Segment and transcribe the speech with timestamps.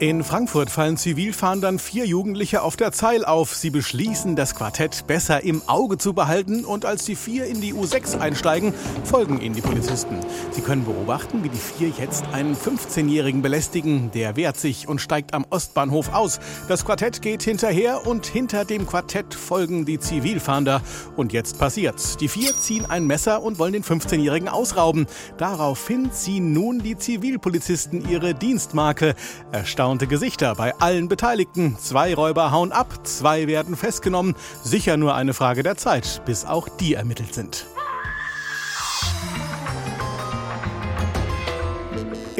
[0.00, 3.54] In Frankfurt fallen Zivilfahndern vier Jugendliche auf der Zeil auf.
[3.54, 7.74] Sie beschließen, das Quartett besser im Auge zu behalten und als die vier in die
[7.74, 8.72] U6 einsteigen,
[9.04, 10.16] folgen ihnen die Polizisten.
[10.52, 14.10] Sie können beobachten, wie die vier jetzt einen 15-Jährigen belästigen.
[14.12, 16.40] Der wehrt sich und steigt am Ostbahnhof aus.
[16.66, 20.80] Das Quartett geht hinterher und hinter dem Quartett folgen die Zivilfahnder.
[21.14, 22.16] Und jetzt passiert's.
[22.16, 25.06] Die vier ziehen ein Messer und wollen den 15-Jährigen ausrauben.
[25.36, 29.14] Daraufhin ziehen nun die Zivilpolizisten ihre Dienstmarke.
[29.52, 31.76] Erstaunt erstaunte Gesichter bei allen Beteiligten.
[31.76, 34.36] Zwei Räuber hauen ab, zwei werden festgenommen.
[34.62, 37.66] Sicher nur eine Frage der Zeit, bis auch die ermittelt sind.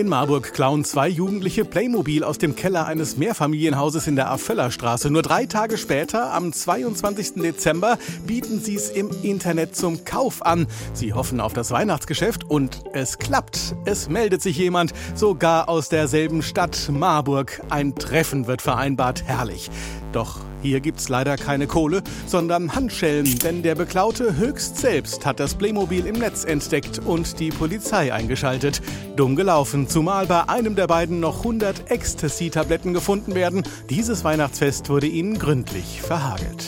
[0.00, 5.10] In Marburg klauen zwei Jugendliche Playmobil aus dem Keller eines Mehrfamilienhauses in der Affellerstraße.
[5.10, 7.34] Nur drei Tage später, am 22.
[7.34, 10.68] Dezember, bieten sie es im Internet zum Kauf an.
[10.94, 13.76] Sie hoffen auf das Weihnachtsgeschäft und es klappt.
[13.84, 17.60] Es meldet sich jemand, sogar aus derselben Stadt Marburg.
[17.68, 19.24] Ein Treffen wird vereinbart.
[19.26, 19.70] Herrlich.
[20.12, 25.54] Doch hier gibt's leider keine Kohle, sondern Handschellen, denn der Beklaute höchst selbst hat das
[25.54, 28.82] Playmobil im Netz entdeckt und die Polizei eingeschaltet.
[29.16, 33.62] Dumm gelaufen, zumal bei einem der beiden noch 100 Ecstasy-Tabletten gefunden werden.
[33.88, 36.66] Dieses Weihnachtsfest wurde ihnen gründlich verhagelt.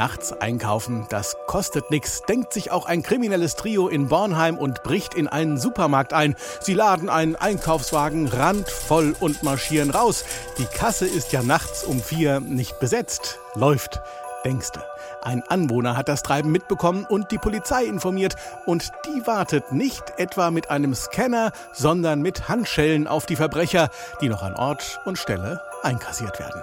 [0.00, 5.12] Nachts einkaufen, das kostet nix, denkt sich auch ein kriminelles Trio in Bornheim und bricht
[5.12, 6.36] in einen Supermarkt ein.
[6.58, 10.24] Sie laden einen Einkaufswagen randvoll und marschieren raus.
[10.56, 13.40] Die Kasse ist ja nachts um vier nicht besetzt.
[13.54, 14.00] Läuft,
[14.42, 14.82] denkste.
[15.20, 18.36] Ein Anwohner hat das Treiben mitbekommen und die Polizei informiert.
[18.64, 23.90] Und die wartet nicht etwa mit einem Scanner, sondern mit Handschellen auf die Verbrecher,
[24.22, 26.62] die noch an Ort und Stelle einkassiert werden.